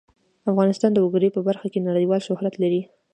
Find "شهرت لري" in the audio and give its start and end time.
2.27-2.81